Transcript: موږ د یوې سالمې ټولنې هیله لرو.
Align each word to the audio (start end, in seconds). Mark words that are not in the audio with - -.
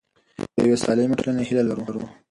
موږ 0.53 0.59
د 0.63 0.65
یوې 0.67 0.77
سالمې 0.83 1.15
ټولنې 1.19 1.43
هیله 1.49 1.63
لرو. 1.69 2.03